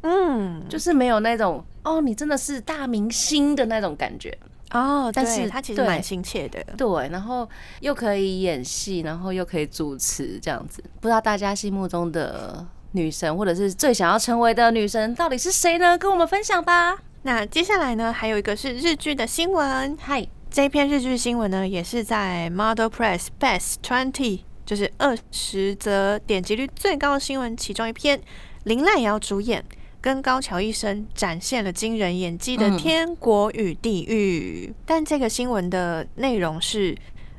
[0.01, 4.37] 嗯，就是没有那种哦，你真的是大明星的那种感觉。
[4.71, 6.63] 哦，但是他其实蛮亲切的。
[6.77, 7.47] 对，然后
[7.81, 10.81] 又可以演戏，然后又可以主持，这样子。
[11.01, 15.97] 不知道大家心目中的女神，或者是最想要成为的女神，到底是谁呢？
[15.97, 16.97] 跟我们分享吧。
[17.23, 19.97] 那接下来呢，还有一个是日剧的新闻。
[19.99, 28.17] 嗨，这一篇日剧新闻呢，也是在 Model Press Best Twenty，就是二十则点击率最高的新闻其中一篇，
[28.63, 29.61] 林濑瑶主演，
[29.99, 36.97] 跟高桥一生展现了惊人演技的嗯《天国与地狱》但这个新闻的内容是。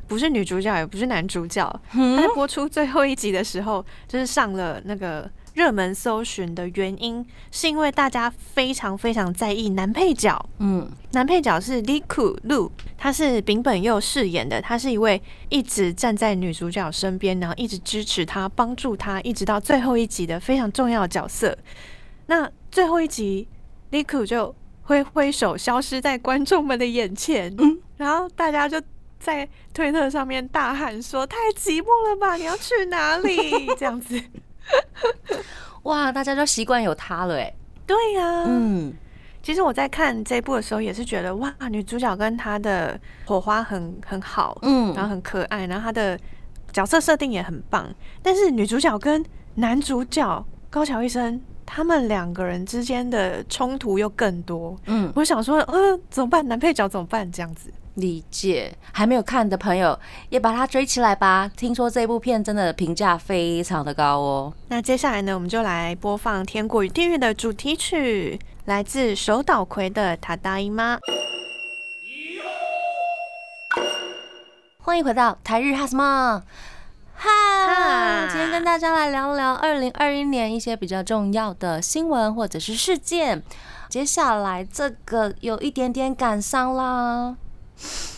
[0.08, 1.66] 不是女主角，也不是男主角。
[1.90, 10.48] 他在播出最后一集的时候，就是上了那个热门搜寻的原因，是因为大家非常非常在意男配角。
[10.58, 21.56] 嗯，男配角是 Liku Lu，他是丙本佑饰演的，他是一位一直站在女主角身边，然后一直支持她、帮助她，一直到最后一集的非常重要的角色。
[22.26, 23.46] 那最后一集
[23.90, 28.80] ，Liku 就挥挥手消失在观众们的眼前，嗯然后大家就
[29.20, 34.20] 在推特上面大喊说：“太寂寞了吧，你要去哪里？”这样子。
[35.84, 37.52] 哇，大家都习惯有他了，哎，
[37.86, 38.92] 对呀、嗯，
[39.42, 44.94] 其实我在看这一部的时候，也是觉得哇，女主角跟她的火花很很好，嗯。
[44.94, 46.18] 然后很可爱，然后她的
[46.72, 47.92] 角色设定也很棒。
[48.22, 49.24] 但是女主角跟
[49.56, 54.76] 男主角高桥医生他们两个人之间的冲突又更多。
[54.86, 56.46] 嗯，我想说，嗯、怎么办？
[56.48, 57.30] 男配角怎么办？
[57.30, 57.72] 这样子。
[57.94, 58.74] 理解。
[58.90, 59.98] 还没有看的朋友
[60.30, 61.50] 也把它追起来吧。
[61.54, 64.52] 听说这部片真的评价非常的高哦。
[64.68, 70.96] 那接下来呢，我们就来播放《天国与地狱》的主题曲，来自手岛葵的《塔大姨妈》。
[74.78, 76.42] 欢迎回到台日哈什么？
[77.22, 77.30] 哈
[77.72, 83.40] 哈，今天跟大家来聊聊二零二一年一些比较重要的新闻或者是事件。
[83.88, 87.36] 接下来这个有一点点感伤啦。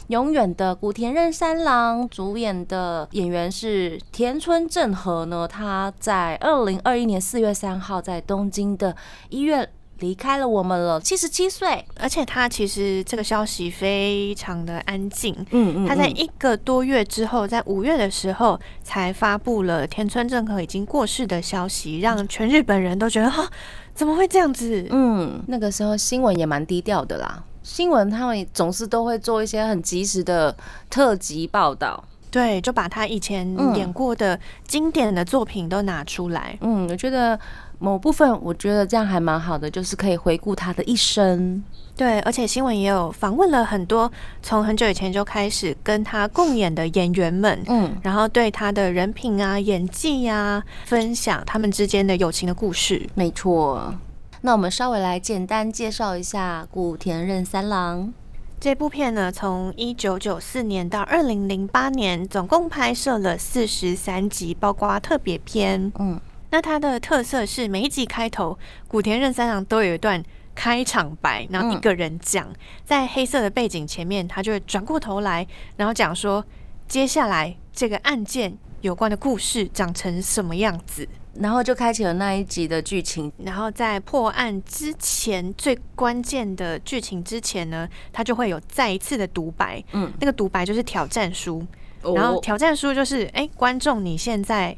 [0.08, 8.96] 永远的古田任三郎主演的演员是田村正和呢，他在二零二一年四月三号在东京的
[9.28, 9.68] 医院
[10.00, 11.84] 离开了我们了，七十七岁。
[11.98, 23.48] 而且他其实这个消息非常的安静，嗯嗯他在一个多月之后，在五月的时候才发布了田村正和已经过世的消息，让全日本人都觉得哈，
[23.94, 24.86] 怎么会这样子？
[24.90, 27.42] 嗯，那个时候新闻也蛮低调的啦。
[27.62, 30.54] 新闻他们总是都会做一些很及时的
[30.90, 32.04] 特辑报道。
[32.30, 36.58] 对，就把他以前嗯演过的经典的作品都拿出来。
[36.62, 37.38] 嗯，我觉得
[37.78, 41.62] 某部分我觉得这样还蛮好的，就是可以回顾他的一生。
[41.96, 44.10] 对，而且新闻也有访问了很多
[44.42, 53.08] 从很久以前就开始跟他共演的演员们，嗯，然后对他的人品啊、演技呀、分享他们之间的友情的故事。
[53.14, 53.94] 没错。
[54.40, 58.12] 那我们稍微来简单介绍一下古田任三郎。
[58.60, 65.92] 这部片呢，从一九九四年到二零零八年，总共拍摄了四十三集，包括特别篇。
[65.98, 66.18] 嗯，
[66.54, 70.22] 那它的特色是每一集开头，古田任三郎都有一段
[70.54, 72.48] 开场白，然后一个人讲，
[72.84, 75.44] 在黑色的背景前面，他就会转过头来，
[75.76, 76.44] 然后讲说
[76.86, 81.08] 接下来这个案件有关的故事长成什么样子。
[81.40, 83.32] 然后就开启了那一集的剧情。
[83.38, 89.82] 然后在破案之前，最关键的剧情之前呢，他就会有再一次的独白。
[89.90, 91.66] 嗯，那个独白就是挑战书，
[92.14, 94.76] 然后哦挑战书就是，哎、观众你现在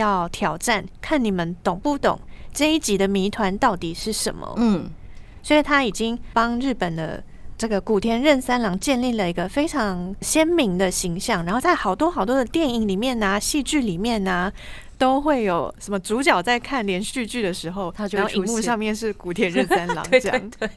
[0.00, 2.18] 要挑战，看你们懂不懂
[2.52, 4.54] 这一集的谜团到底是什么。
[4.56, 4.88] 嗯，
[5.42, 7.22] 所以他已经帮日本的
[7.56, 14.52] 这个古田任三郎建立了一个非常鲜明的形象，然后在好多好多的电影里面啊、戏剧里面啊。
[14.98, 20.68] 都会有什么主角在看连续剧的时候，他就会然后荧幕上面是古田任三郎 这样，对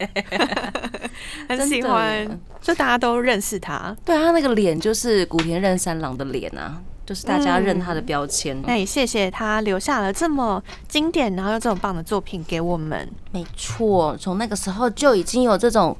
[1.50, 3.98] 很喜欢，就大家都认识他。
[4.06, 6.80] 对他那个脸就是古田任三郎的脸啊，
[7.12, 8.58] 就是大家认他的标签。
[8.65, 13.06] 那也谢谢他留下了这么经典，然后又这么棒的作品给我们。
[13.32, 15.97] 没错，从那个时候就已经有这种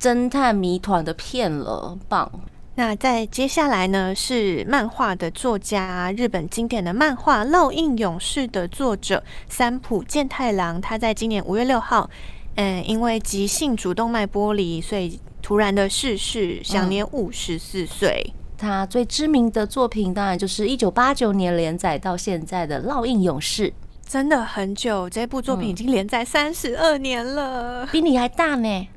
[0.00, 2.32] 侦探谜团的片了，棒。
[2.76, 12.08] 那在接下来呢，是漫画的作家，日本经典的漫画《烙印勇士》的作者三浦健太郎，他在今年五月六号，
[12.54, 18.32] 嗯，因为急性主动脉剥离，所以突然的逝世，享年五十四岁。
[18.58, 23.70] 他最知名的作品当然就是一九八九年连载到现在的《烙印勇士》，
[24.04, 27.86] 真的很久，这部作品已经连载三十二年了。
[27.92, 28.88] 比你还大呢，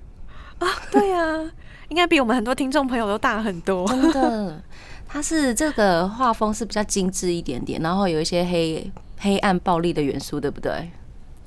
[0.58, 1.40] 啊对啊，
[1.90, 3.88] 应该比我们很多听众朋友都大很多。
[3.88, 4.62] 真的。
[5.14, 10.90] 它是这个画风是比较精致一点点，然后有一些黑黑暗暴力的元素，对不对？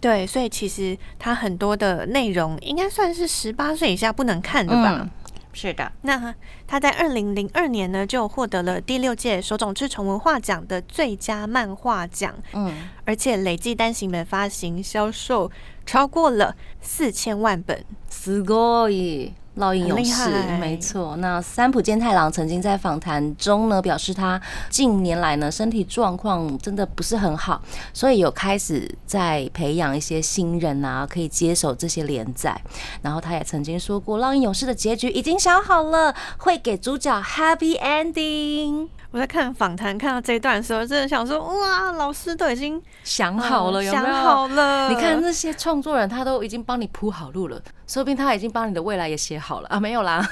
[0.03, 4.99] 对，所以其实它很多的内容应该算是十八岁以下不能看的吧。
[5.01, 5.11] 嗯，
[5.54, 5.92] 是的。
[6.04, 6.34] 那
[6.68, 15.52] 他在二零零二年呢，就获得了第六届手冢治虫文化奖的最佳漫画奖，嗯，而且累计单行本发行销售
[15.86, 17.84] 超过了四千万本。
[18.10, 19.34] すごい。
[19.57, 21.15] 烙印勇士没错。
[21.17, 27.63] 那三浦健太郎曾经在访谈中呢，表示他近年来呢身体状况真的不是很好，
[27.93, 32.61] 所以有开始在培养一些新人啊，可以接手这些连载。
[33.03, 38.89] 然后他也曾经说过，烙印勇士的结局已经想好了，会给主角 happy ending。
[39.15, 44.05] 我在看访谈看到这一段的时候，真的想说，哇，老师都已经想好了，有没有？
[44.05, 44.89] 想好了。
[44.89, 50.29] 你看那些创作人，他都已经帮你铺好路了，说不定他已经帮你的未来也写好了啊，没有啦。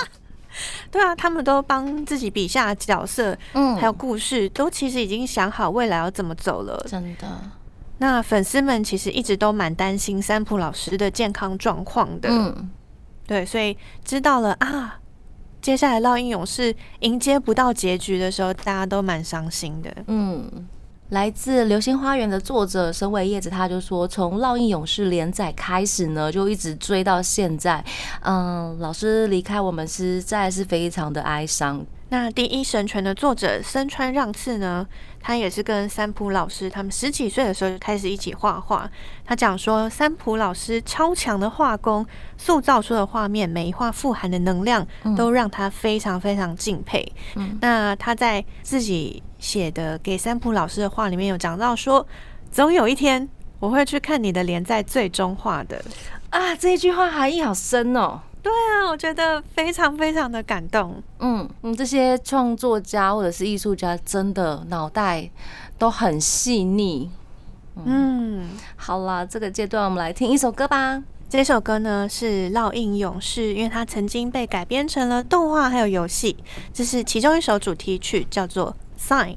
[0.92, 6.84] 对啊，他们都帮自己笔下的角色，嗯还有故事，都其实已经想好未来要怎么走了。
[6.86, 7.26] 真的，
[7.96, 12.28] 那粉丝们其实一直都蛮担心三浦老师的健康状况的。
[12.30, 12.70] 嗯，
[13.26, 15.00] 对，所以知道了啊，
[15.64, 19.90] 接下来烙印勇士迎接不到结局的时候，大家都蛮伤心的。
[20.08, 20.68] 嗯，
[21.08, 27.82] 来自《流星花园》的作者身为叶子他就说，从《烙印勇士》连载开始呢，就一直追到现在。
[28.24, 31.82] 嗯，老师离开我们实在是非常的哀伤。
[32.10, 34.86] 那《第一神拳》的作者森川让次呢，
[35.20, 38.88] 他也是跟三浦老师他们十几岁的时候就开始一起画画。
[39.24, 44.86] 他讲说，三浦老师超强的画工，塑造出的画面，每一画富含的能量，
[45.16, 47.10] 都让他非常非常敬佩。
[47.34, 52.06] 嗯，那他在自己写的给三浦老师的话里面有讲到说，
[52.50, 53.28] 总有一天
[53.58, 55.82] 我会去看你的连载最终画的
[56.30, 58.20] 啊，这一句话含义好深哦。
[58.44, 61.02] 对啊，我觉得非常非常的感动。
[61.18, 65.30] 嗯，嗯，这些创作家或者是艺术家，真的脑袋
[65.78, 67.10] 都很细腻。
[67.86, 71.02] 嗯，好了，这个阶段我们来听一首歌吧。
[71.26, 76.36] 这首歌呢是《烙印勇士》，因为它曾经被改编成了动画还有游戏。
[76.74, 79.36] 这是其中一首主题曲，叫做《Sign》。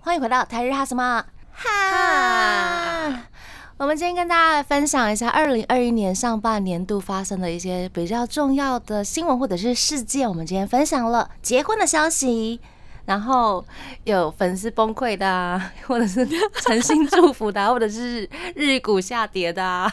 [0.00, 3.28] 欢迎回到台日哈什么哈。
[3.76, 10.28] 我们今天跟大家来分享一下二零二一年上半年度发生的一些比较重要的新闻或者是事件。
[10.28, 12.60] 我们今天分享了结婚的消息，
[13.04, 13.64] 然后
[14.04, 16.24] 有粉丝崩溃的， 或者是
[16.62, 19.90] 诚心祝福的， 或者是日股下跌的，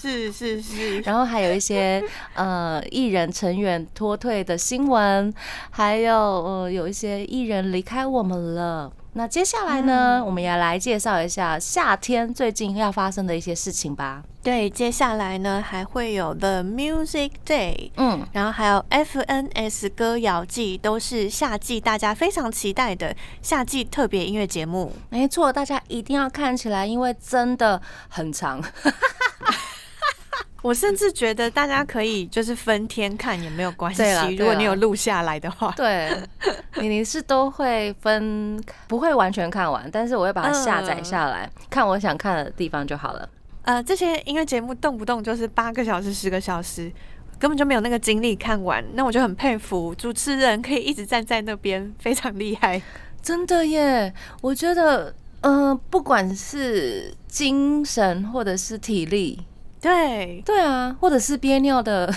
[0.00, 1.00] 是是是。
[1.02, 2.00] 然后还有一些
[2.34, 5.34] 呃艺人成员脱退的新闻，
[5.70, 8.92] 还有呃有一些艺人离开我们了。
[9.18, 14.22] 那接下来呢，我们也来介绍一下夏天最近要发生的一些事情吧。
[14.42, 24.92] 对，接下来呢还会有 The Music Day，嗯，然后还有 FNS 歌谣季，都是夏季大家非常期待的夏季特别音乐节目。
[25.08, 28.62] 没错，大家一定要看起来，因为真的很长。
[30.62, 34.02] 我甚至觉得大家可以就是分天看也没有关系，
[34.36, 35.72] 如果你有录下来的话。
[35.76, 36.10] 对，
[36.80, 43.28] 你你是都会分，不会完全看完，但是我会把它下载下来，看我想看的地方就好了。
[43.62, 46.90] 呃，这些音乐节目动不动就是八个小时、十个小时，
[47.38, 48.84] 根本就没有那个精力看完。
[48.94, 52.82] 那我就很佩服主持人可以一直站在那边，非常厉害，
[53.22, 54.12] 真的耶！
[54.40, 59.44] 我觉得，嗯，不管是精神或者是体力。
[59.86, 62.12] 对对啊，或者是憋尿的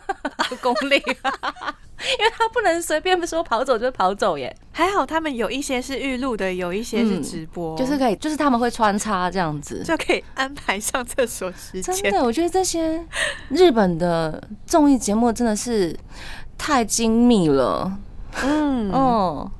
[0.62, 4.54] 功力， 因为他不能随便说跑走就跑走耶。
[4.72, 11.94] 还好他们有一些是预录的，有一些是直播，就是可以，就是他们会穿插这样子，就可以安排上厕所时间。
[11.94, 13.04] 真的，我觉得这些
[13.50, 15.94] 日本的综艺节目真的是
[16.56, 17.98] 太精密了。
[18.42, 19.50] 嗯哦。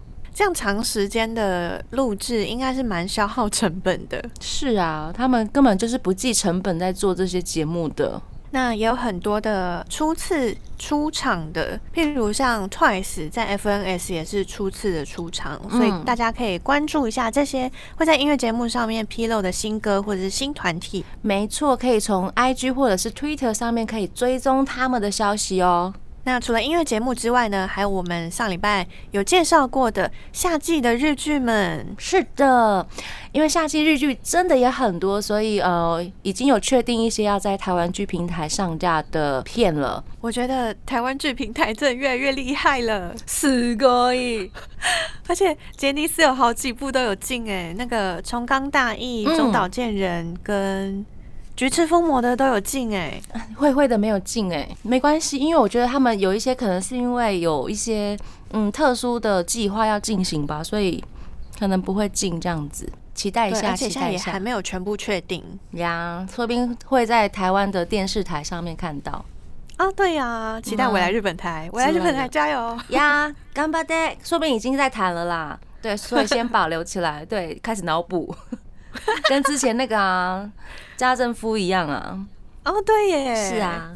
[0.40, 4.24] 这样长时间的录制应该是蛮消耗成本的。
[4.40, 8.18] 是啊，他们根本就是不计成本在做这些节目的。
[8.52, 21.04] 那也有很多的初次出场的，譬如像 Twice 在 FNS 也是初次的出场，所以大家可以关注一下这些会在音乐节目上面披露的新歌或者是新团体。
[21.20, 25.92] 没错，可以从 IG 或者是 Twitter 上面可以追踪他们的消息哦。
[26.24, 31.86] 那除了音乐节目之外呢，还有我们上礼拜有介绍过的夏季的日剧们。
[31.98, 32.86] 是的，
[33.32, 40.04] 因为夏季日剧真的也很多，所以呃，已经有确定一些要在台湾剧平台上架的片了。
[40.20, 44.50] 我觉得台湾剧平台真的越来越厉害了，死可以。
[45.26, 51.04] 而且杰尼斯有好几部都有进哎，那个《重冈大义》《中岛健人》跟。
[51.60, 53.20] 菊池风魔的都有进哎，
[53.54, 58.16] 会会的没有进哎，没关系，因为我觉得他们有一些可能是因为有一些
[58.52, 61.04] 嗯特殊的计划要进行吧，所以
[61.58, 65.44] 可能不会进这样子，期待一下，期待一下，还没有全部确定。
[65.72, 69.22] 呀，说不定会在台湾的电视台上面看到。
[69.76, 72.78] 啊，对呀，期待我来日本台，我来日本台加油。
[72.88, 78.34] 呀，干巴爹，说不定已经在谈了啦，对，所以先保留起来，对，开始脑补。
[79.28, 80.50] 跟之前那个啊，
[80.96, 82.18] 家政夫一样啊。
[82.64, 83.34] 哦，对耶。
[83.34, 83.90] 是啊，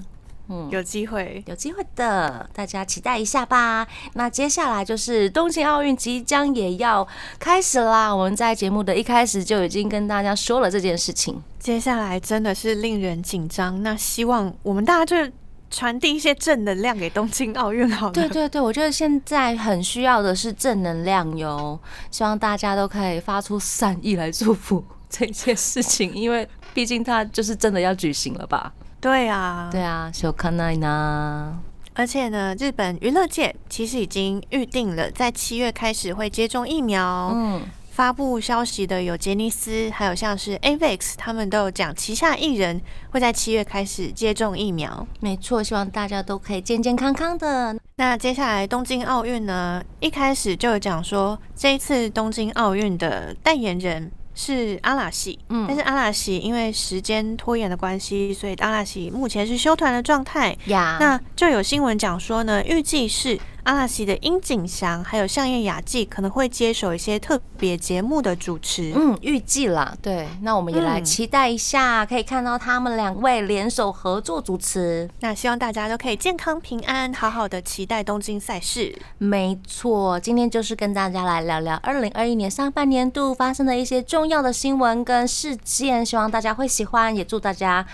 [0.48, 3.86] 嗯，有机会，有机会的，大家期待一下吧。
[4.14, 7.06] 那接下来就是东京奥运即将也要
[7.38, 8.14] 开始啦。
[8.14, 11.42] 我们在节目的一开始就已经跟大家说了这件事情。
[11.58, 13.82] 接下来真的是令人紧张。
[13.82, 15.32] 那希望我们大家就。
[15.70, 18.12] 传递一些正能量给东京奥运，好了。
[18.12, 21.76] 对对对，我觉得现在很需要的是正能量哟。
[22.12, 28.72] 希望大家都可以发出善意来祝福这件事情， 因为毕竟它就是真的要举行了吧？
[29.00, 31.58] 对啊，对啊，小康奈呢？
[31.94, 37.30] 而且呢，日本娱乐界其实已经预定了，在七月开始会接种疫苗。
[37.34, 37.62] 嗯。
[37.94, 42.80] 发布消息的有杰尼斯，还有像是 Avex，他们都有讲旗下艺人
[43.12, 45.06] 会在七月开始接种疫苗。
[45.20, 47.76] 没错，希望大家都可以健健康康的。
[47.94, 49.80] 那接下来东京奥运呢？
[50.00, 60.56] 一开始就有讲说，这一次东京奥运的代言人是阿拉西，嗯但是阿拉西因为时间拖延的关系，所以阿拉西目前是休团的状态。
[60.66, 68.92] 呀，那就有新闻讲说呢，预计是阿拉西的殷景祥还有相叶雅纪可能会接手一些特别节目的主持。
[68.94, 75.08] 嗯，预计啦，对，那我们也来嗯期待一下，可以看到他们两位联手合作主持。
[75.20, 78.96] 那希望大家都可以健康平安，好好的期待东京赛事。
[79.18, 87.86] 没错，今天就是跟大家来聊聊二零二一年上半年度发生的一些重要的新闻跟事件，希望大家会喜欢，也祝大家。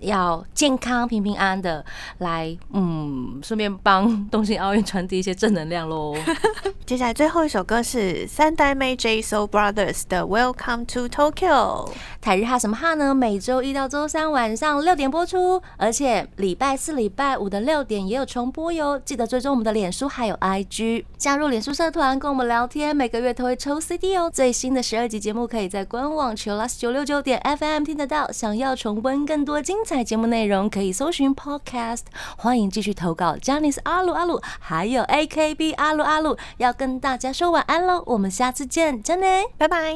[0.00, 1.84] 要健康平平安安的
[2.18, 6.14] 来，嗯，顺便帮东京奥运传递一些正能量喽。
[6.84, 11.90] 接下来最后一首歌是三代妹 J Soul Brothers 的 Welcome to Tokyo。
[12.20, 13.14] 台日哈什么哈呢？
[13.14, 18.98] 每周一到周三晚上六点播出，而且礼拜四、礼拜五的六点也有重播哟。
[18.98, 24.30] 记得追踪我们的脸书还有 IG，加入脸书社团跟我们聊天，每个月都会抽 CD 哦。
[24.32, 28.30] 最新的十二集节目可以在官网 Chillus 九六九点 FM 听得到。
[28.32, 32.02] 想要重温更多精彩节目内容，可以搜寻 Podcast。
[32.36, 38.02] 欢迎继续投稿 j a n i c e 阿鲁阿鲁，还有 AKB 阿鲁阿鲁，要跟大家说晚安喽。
[38.06, 39.26] 我们下次见，真的。
[39.56, 39.94] 拜拜。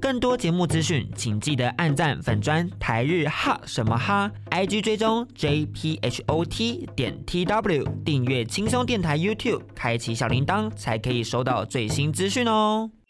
[0.00, 12.90] 更多节目资讯，请记得按赞粉砖台日哈什么哈，IG 追踪 JPHOT 点 TW，订阅轻松电台 YouTube，开启小铃铛才可以收到最新资讯哦。「